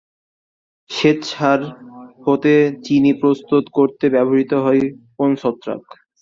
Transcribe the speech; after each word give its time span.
শ্বেতসার 0.89 1.59
হতে 2.25 2.53
চিনি 2.85 3.11
প্রস্তুত 3.21 3.63
করতে 3.77 4.05
ব্যবহৃত 4.13 4.51
হয় 4.65 4.83
কোন 5.17 5.29
ছত্রাক? 5.41 5.83